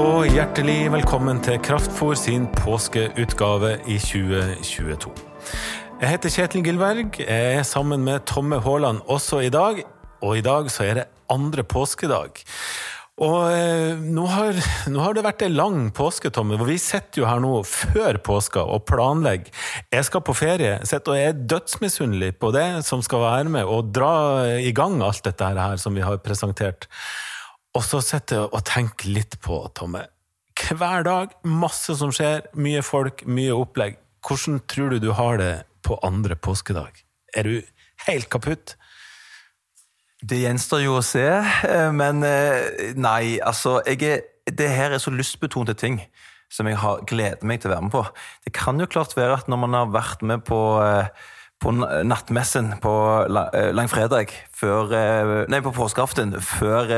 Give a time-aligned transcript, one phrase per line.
[0.00, 5.10] og hjertelig velkommen til Kraftfôr sin påskeutgave i 2022.
[6.00, 7.18] Jeg heter Kjetil Gilberg.
[7.20, 9.82] Jeg er sammen med Tomme Haaland også i dag.
[10.24, 12.40] Og i dag så er det andre påskedag.
[13.20, 14.56] Og eh, nå, har,
[14.88, 16.56] nå har det vært ei lang påske, Tomme.
[16.64, 19.52] Vi sitter jo her nå før påska og planlegger.
[19.92, 24.14] Jeg skal på ferie, og er dødsmisunnelig på det som skal være med og dra
[24.56, 26.88] i gang alt dette her som vi har presentert.
[27.76, 30.06] Og så sitter jeg og tenker litt på, Tomme.
[30.60, 33.98] Hver dag, masse som skjer, mye folk, mye opplegg.
[34.26, 35.52] Hvordan tror du du har det
[35.86, 36.98] på andre påskedag?
[37.36, 37.62] Er du
[38.06, 38.74] helt kaputt?
[40.20, 44.98] Det gjenstår jo å se, eh, men eh, nei, altså jeg er, Det her er
[44.98, 46.00] så lystbetonte ting
[46.50, 48.02] som jeg har gleder meg til å være med på.
[48.44, 51.06] Det kan jo klart være at når man har vært med på, eh,
[51.60, 52.92] på nattmessen på
[53.76, 54.94] langfredag før
[55.52, 56.88] Nei, på påskeaften før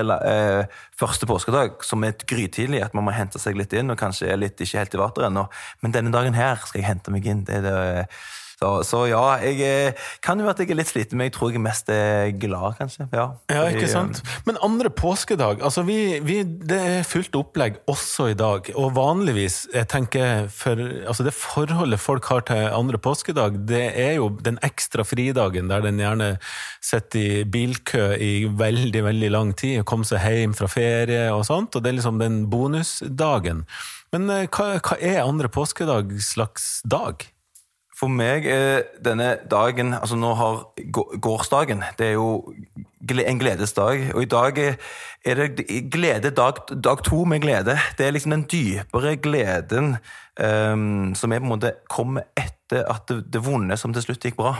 [0.98, 4.38] første påskedag, som er grytidlig, at man må hente seg litt inn og kanskje er
[4.38, 5.48] litt ikke helt i vater ennå.
[5.82, 7.42] Men denne dagen her skal jeg hente meg inn.
[7.48, 7.76] Det er det
[8.62, 11.54] så, så, ja, jeg eh, kan jo at jeg er litt sliten, men jeg tror
[11.54, 13.08] jeg mest er glad, kanskje.
[13.14, 14.22] Ja, ja ikke sant.
[14.46, 18.70] Men andre påskedag, altså vi, vi, det er fullt opplegg også i dag.
[18.78, 24.16] Og vanligvis, jeg tenker for altså det forholdet folk har til andre påskedag, det er
[24.20, 26.36] jo den ekstra fridagen der den gjerne
[26.82, 31.44] sitter i bilkø i veldig, veldig lang tid og kommer seg hjem fra ferie og
[31.48, 31.74] sånt.
[31.74, 33.66] Og det er liksom den bonusdagen.
[34.12, 37.24] Men eh, hva, hva er andre påskedag slags dag?
[38.02, 40.64] For meg er denne dagen Altså, nå har
[41.22, 42.52] gårsdagen Det er jo
[43.02, 44.12] en gledesdag.
[44.14, 47.74] Og i dag er det glede dag, dag to med glede.
[47.98, 49.96] Det er liksom den dypere gleden
[50.38, 54.22] um, som er på en måte kommer etter at det, det vonde som til slutt
[54.22, 54.54] gikk bra.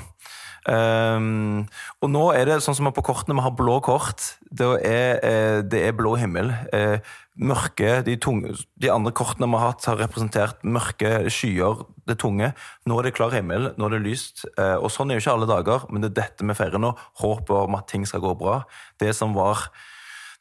[0.62, 1.64] Um,
[1.98, 4.36] og nå er det sånn som på kortene, vi har blå kort.
[4.52, 6.52] Det er, eh, det er blå himmel.
[6.70, 6.98] Uh,
[7.34, 12.52] mørke, de, tunge, de, andre kortene vi har hatt, har representert mørke skyer, det tunge.
[12.86, 14.44] Nå er det klar himmel, nå er det lyst.
[14.58, 16.92] Uh, og sånn er jo ikke alle dager, men det er dette vi feirer nå.
[17.22, 18.62] Håpet om at ting skal gå bra.
[19.02, 19.66] Det som var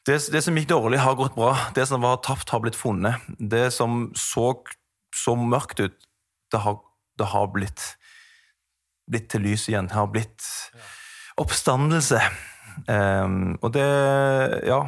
[0.06, 1.54] det, det, som gikk dårlig, har gått bra.
[1.74, 3.22] Det som var tapt, har blitt funnet.
[3.38, 4.52] Det som så
[5.12, 6.08] så mørkt ut,
[6.52, 6.78] det har,
[7.20, 7.82] det har blitt
[9.10, 9.90] blitt til lys igjen.
[9.92, 10.46] Har blitt
[11.40, 12.20] oppstandelse.
[12.88, 13.88] Um, og det
[14.68, 14.82] Ja.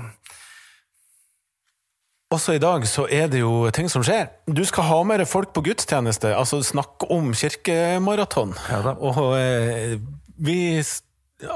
[2.32, 4.26] Også i dag så er det jo ting som skjer.
[4.50, 6.32] Du skal ha med deg folk på gudstjeneste.
[6.34, 8.56] Altså snakke om kirkemaraton.
[8.70, 10.00] Ja, og eh,
[10.42, 10.82] vi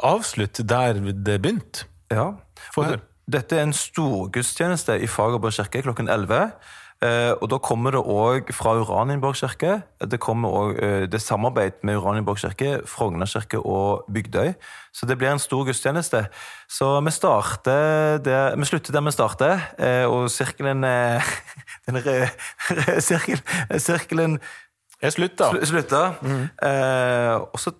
[0.02, 1.88] avslutter der det begynte.
[2.12, 2.28] Ja.
[2.74, 6.52] For dette er en storgudstjeneste i Fagerborg kirke klokken 11.
[6.98, 9.82] Eh, og Da kommer det òg fra Uranienborg kirke.
[10.00, 14.54] Det kommer også, eh, det er samarbeid med Uranienborg kirke, Frogner kirke og Bygdøy.
[14.92, 16.26] Så det blir en stor gudstjeneste.
[16.68, 20.82] Så vi der, vi slutter der vi starter, eh, og sirkelen
[21.86, 22.30] Den røde
[23.00, 23.40] sirkel,
[23.78, 24.40] sirkelen
[25.02, 25.64] er slutta.
[25.64, 26.14] slutta.
[26.22, 26.48] Mm.
[27.52, 27.70] og så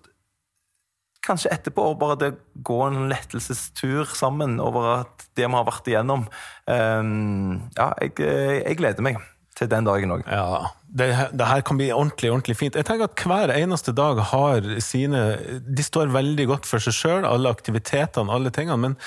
[1.29, 2.29] kanskje etterpå bare det
[2.65, 6.27] gå en lettelsestur sammen over at det vi har vært igjennom.
[6.65, 9.21] Um, ja, jeg, jeg, gleder meg
[9.59, 10.27] til den dagen òg.
[10.27, 12.77] Ja, det, det, her kan bli ordentlig ordentlig fint.
[12.79, 15.23] Jeg tenker at Hver eneste dag har sine
[15.61, 18.79] De står veldig godt for seg sjøl, alle aktivitetene, alle tingene.
[18.89, 18.97] men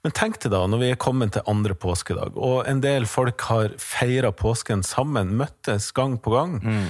[0.00, 3.42] men tenk deg da, når vi er kommet til andre påskedag, og en del folk
[3.50, 6.54] har feira påsken sammen, møttes gang på gang.
[6.64, 6.86] Mm.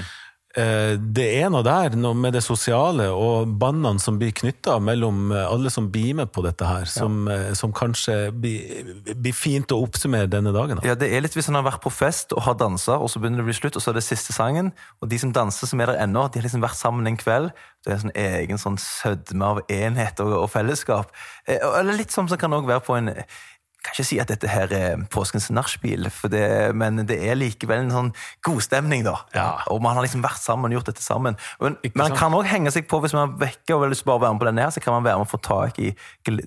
[0.59, 5.29] Eh, det er noe der noe med det sosiale og båndene som blir knytta mellom
[5.31, 7.37] eh, alle som blir med på dette her, som, ja.
[7.51, 10.81] Eh, som kanskje blir, blir, fint å oppsummere denne dagen.
[10.81, 10.89] Da.
[10.91, 13.23] Ja, det er litt hvis en har vært på fest og har dansa, og så
[13.23, 14.73] begynner det å bli slutt, og så er det siste sangen.
[14.99, 17.55] Og de som danser, som er der ennå, de har liksom vært sammen en kveld.
[17.87, 21.15] Det er en sånn egen sånn sødme av enhet og, og fellesskap.
[21.47, 23.15] Eller litt sånn som kan også være på en
[23.81, 26.09] kan ikke si at dette her er påskens nachspiel,
[26.77, 28.11] men det er likevel en sånn
[28.45, 29.15] godstemning, da.
[29.33, 29.47] Ja.
[29.73, 31.39] Og man har liksom vært sammen og gjort dette sammen.
[31.63, 34.37] Men man kan òg henge seg på hvis man er vekke og vil bare være
[34.37, 35.95] med på denne, her, så kan man være med og få tak i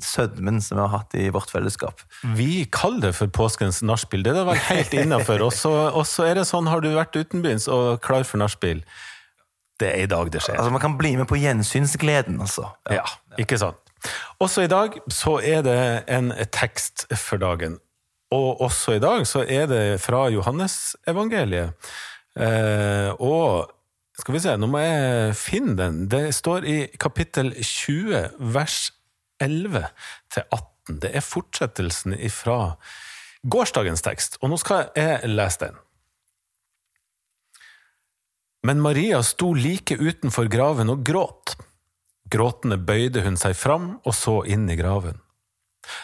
[0.03, 2.05] sødmen som vi har hatt i vårt fellesskap.
[2.37, 4.25] Vi kaller det for påskens nachspiel.
[4.25, 5.47] Det er vel helt innafor.
[5.49, 8.85] og så er det sånn, har du vært utenbyens og klar for nachspiel?
[9.81, 10.59] Det er i dag det skjer.
[10.61, 12.69] Altså Man kan bli med på gjensynsgleden, altså.
[12.89, 13.82] Ja, ja ikke sant.
[14.43, 15.79] Også i dag så er det
[16.11, 17.79] en tekst for dagen.
[18.33, 21.93] Og også i dag så er det fra Johannesevangeliet.
[22.39, 23.69] Eh, og
[24.17, 26.03] skal vi se, nå må jeg finne den.
[26.09, 28.91] Det står i kapittel 20, vers
[29.41, 29.87] 11
[30.33, 30.99] til 18.
[31.03, 32.75] Det er fortsettelsen ifra
[33.43, 35.79] gårsdagens tekst, og nå skal jeg lese den.
[38.63, 41.57] Men Maria sto like utenfor graven og gråt.
[42.33, 45.19] Gråtende bøyde hun seg fram og så inn i graven.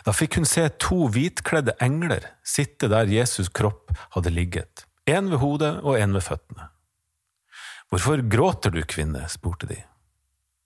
[0.06, 5.42] Da fikk hun se to hvitkledde engler sitte der Jesus' kropp hadde ligget, en ved
[5.42, 6.68] hodet og en ved føttene.
[7.90, 9.24] Hvorfor gråter du, kvinne?
[9.32, 9.80] spurte de.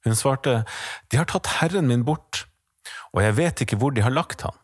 [0.04, 0.64] Hun svarte,
[1.08, 2.44] De har tatt Herren min bort,
[3.14, 4.58] og jeg vet ikke hvor de har lagt ham.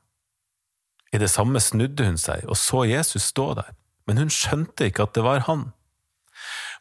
[1.14, 3.72] I det samme snudde hun seg og så Jesus stå der,
[4.10, 5.70] men hun skjønte ikke at det var han.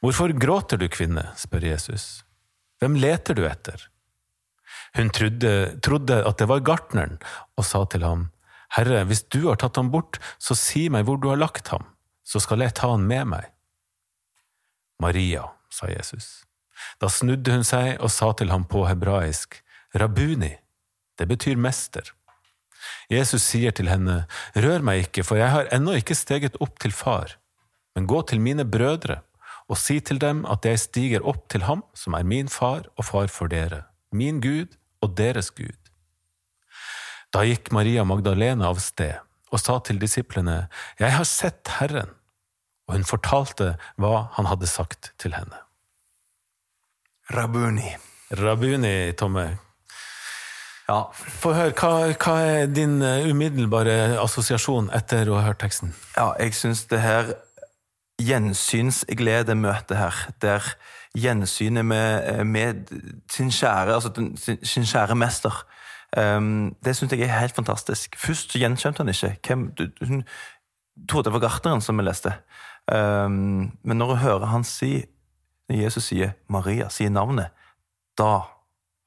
[0.02, 1.28] Hvorfor gråter du, kvinne?
[1.38, 2.24] spør Jesus.
[2.82, 3.86] Hvem leter du etter?
[4.96, 5.52] Hun trodde,
[5.84, 7.18] trodde at det var gartneren,
[7.58, 8.28] og sa til ham,
[8.76, 11.86] Herre, hvis du har tatt ham bort, så si meg hvor du har lagt ham,
[12.24, 13.48] så skal jeg ta han med meg.
[15.00, 16.42] Maria, sa Jesus.
[17.00, 19.60] Da snudde hun seg og sa til ham på hebraisk,
[19.96, 20.52] Rabuni,
[21.18, 22.12] det betyr mester.
[23.08, 26.92] Jesus sier til henne, Rør meg ikke, for jeg har ennå ikke steget opp til
[26.94, 27.38] far,
[27.96, 29.22] men gå til mine brødre
[29.68, 33.08] og si til dem at jeg stiger opp til ham som er min far og
[33.08, 35.76] far for dere, min Gud og deres Gud.
[37.32, 39.18] Da gikk Maria Magdalena av sted
[39.52, 40.68] og sa til disiplene,
[41.00, 42.10] Jeg har sett Herren,
[42.88, 45.56] og hun fortalte hva han hadde sagt til henne.
[47.32, 47.96] Rabuni.
[48.32, 49.58] Rabuni, Tomme,
[50.88, 51.04] Ja.
[51.12, 55.92] få høre, hva, hva er din umiddelbare assosiasjon etter å ha hørt teksten?
[56.16, 57.34] Ja, jeg syns det her
[58.18, 60.64] gjensynsglede-møtet her, der
[61.16, 62.74] gjensynet med, med
[63.30, 65.64] sin kjære, altså den, sin, sin kjære mester,
[66.18, 68.16] um, det syns jeg er helt fantastisk.
[68.18, 69.36] Først så gjenkjente han ikke.
[69.46, 69.70] Hvem,
[70.06, 70.24] hun
[71.08, 72.32] trodde det var gartneren som vi leste.
[72.92, 75.04] Um, men når hun hører han si,
[75.68, 77.54] når Jesus sier Maria, sier navnet,
[78.18, 78.40] da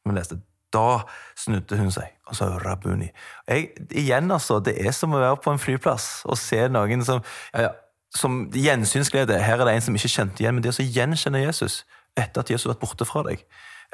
[0.05, 0.39] vi leste,
[0.71, 1.01] da
[1.35, 3.09] snudde hun seg og sa Rabuni.
[3.47, 7.19] Jeg, igjen, altså, det er som å være på en flyplass og se noen som
[7.51, 7.71] ja, ja,
[8.15, 9.39] som gjensynsglede.
[9.39, 11.81] Her er det en som ikke kjente igjen, men det å gjenkjenne Jesus
[12.19, 13.43] etter at Jesus har vært borte fra deg.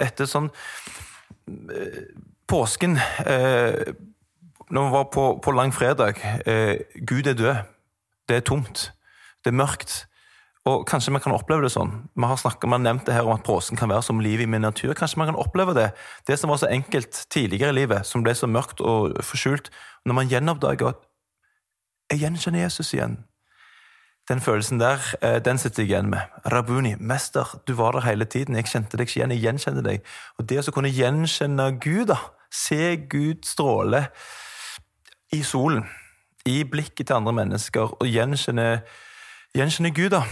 [0.02, 0.50] Etter sånn
[1.74, 2.04] eh,
[2.48, 3.94] Påsken eh,
[4.70, 7.64] Når vi var på, på langfredag eh, Gud er død.
[8.30, 8.92] Det er tomt.
[9.44, 10.04] Det er mørkt.
[10.68, 11.94] Og Kanskje man kan oppleve det sånn.
[12.12, 14.50] Vi har, snakket, man nevnt det her om at påsken kan være som liv i
[14.50, 14.96] miniatyr.
[14.98, 15.88] Kanskje man kan oppleve det.
[16.28, 19.72] Det som var så enkelt tidligere i livet, som ble så mørkt og forskjult.
[20.06, 21.06] Når man gjenoppdager at
[22.12, 23.18] jeg gjenkjenner Jesus igjen.
[24.28, 26.20] Den følelsen der, eh, den sitter jeg igjen med.
[26.52, 28.56] Rabuni, mester, du var der hele tiden.
[28.56, 30.02] Jeg kjente deg ikke igjen, jeg gjenkjente deg.
[30.38, 32.18] Og det å kunne gjenkjenne Gud, da,
[32.52, 34.08] se Gud stråle
[35.32, 35.86] i solen,
[36.46, 38.82] i blikket til andre mennesker, og gjenkjenne,
[39.56, 40.24] gjenkjenne Gud, da.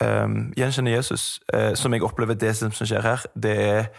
[0.00, 3.90] Um, gjenkjenne Jesus, uh, som jeg opplever det som skjer her, det er,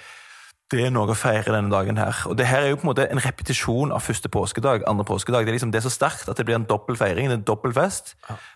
[0.71, 2.23] det er noe å feire denne dagen her.
[2.31, 5.45] Og det her er jo på en måte en repetisjon av første påskedag, andre påskedag.
[5.45, 7.73] Det er, liksom, det er så sterkt at det blir en dobbel feiring, en dobbel
[7.75, 8.13] fest.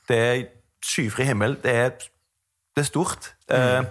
[0.07, 0.45] Det er
[0.85, 1.95] skyfri himmel, det er,
[2.75, 3.33] det er stort.
[3.51, 3.83] Eh,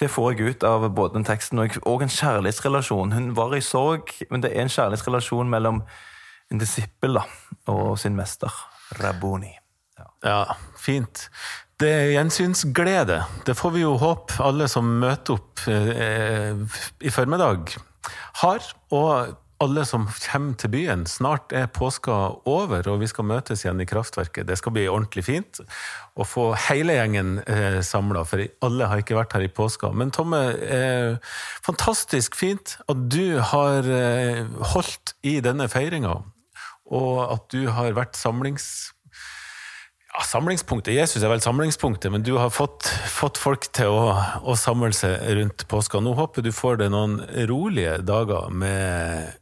[0.00, 3.14] det får jeg ut av både den teksten og, og en kjærlighetsrelasjon.
[3.16, 5.82] Hun var i sorg, men det er en kjærlighetsrelasjon mellom
[6.52, 7.24] en disippel da,
[7.72, 8.52] og sin mester,
[9.02, 9.54] Raboni.
[10.24, 10.44] Ja,
[10.78, 11.28] fint.
[11.78, 13.20] Det er gjensynsglede.
[13.46, 17.70] Det får vi jo håpe alle som møter opp eh, i formiddag,
[18.42, 18.64] har.
[18.90, 21.04] Og alle som kommer til byen.
[21.10, 22.16] Snart er påska
[22.50, 24.46] over, og vi skal møtes igjen i Kraftverket.
[24.46, 25.60] Det skal bli ordentlig fint
[26.18, 29.90] å få hele gjengen eh, samla, for alle har ikke vært her i påska.
[29.94, 34.44] Men Tomme, eh, fantastisk fint at du har eh,
[34.74, 36.20] holdt i denne feiringa,
[36.88, 38.90] og at du har vært samlings
[40.18, 40.94] ja, samlingspunktet.
[40.96, 45.14] Jesus er vel samlingspunktet, men du har fått, fått folk til å, å, samle seg
[45.38, 46.00] rundt påska.
[46.02, 49.38] Nå håper du får det noen rolige dager med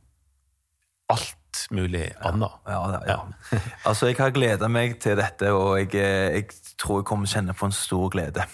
[1.12, 2.60] alt mulig annet.
[2.68, 3.60] Ja, ja, ja.
[3.88, 7.70] altså, jeg har gleda meg til dette, og jeg, jeg, tror jeg kommer kjenne på
[7.70, 8.44] en stor glede.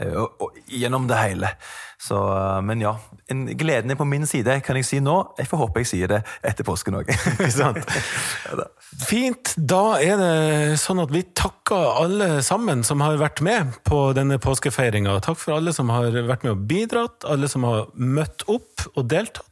[0.00, 1.50] Og, og, gjennom det hele.
[2.02, 2.18] Så,
[2.66, 2.96] men ja,
[3.30, 5.16] en, gleden er på min side, kan jeg si nå.
[5.38, 7.12] Jeg får håpe jeg sier det etter påsken òg.
[9.06, 9.54] Fint.
[9.56, 14.40] Da er det sånn at vi takker alle sammen som har vært med på denne
[14.42, 15.20] påskefeiringa.
[15.24, 19.06] Takk for alle som har vært med og bidratt, alle som har møtt opp og
[19.12, 19.51] deltatt.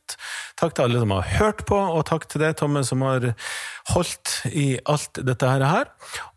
[0.60, 3.30] Takk til alle som har hørt på, og takk til deg, Tomme, som har
[3.92, 5.90] holdt i alt dette her.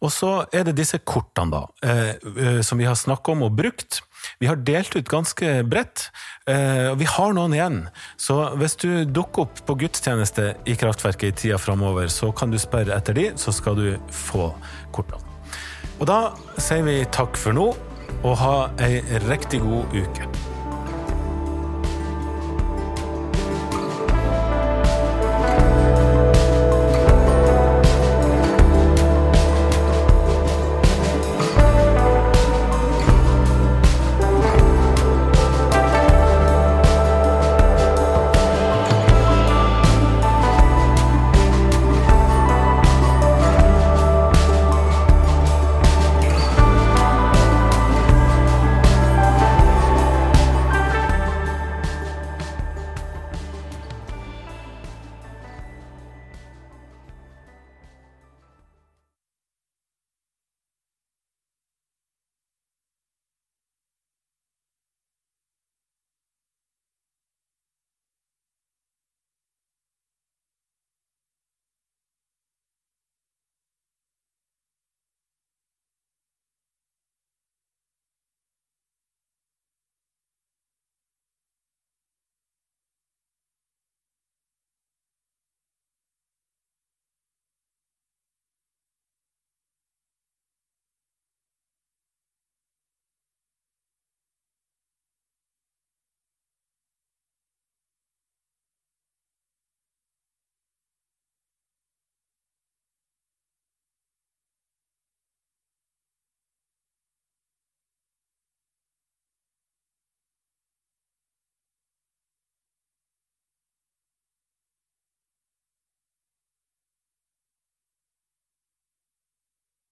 [0.04, 4.02] Og så er det disse kortene, da, eh, som vi har snakka om og brukt.
[4.40, 6.06] Vi har delt ut ganske bredt,
[6.48, 7.76] og vi har noen igjen.
[8.16, 12.56] Så hvis du dukker opp på gudstjeneste i Kraftverket i tida framover, så kan du
[12.56, 14.54] spørre etter de, så skal du få
[14.96, 15.20] kortene.
[16.00, 16.20] Og da
[16.56, 17.70] sier vi takk for nå,
[18.24, 20.53] og ha ei riktig god uke.